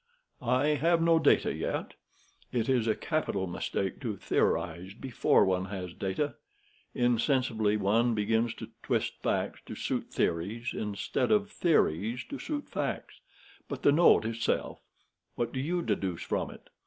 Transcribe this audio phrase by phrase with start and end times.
[0.41, 1.93] "I have no data yet.
[2.51, 6.37] It is a capital mistake to theorize before one has data.
[6.95, 13.19] Insensibly one begins to twist facts to suit theories, instead of theories to suit facts.
[13.69, 16.71] But the note itself—what do you deduce from it?"